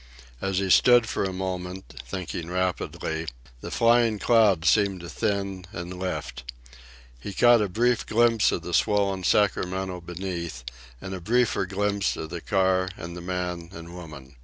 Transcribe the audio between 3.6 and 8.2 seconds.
flying clouds seemed to thin and lift. He caught a brief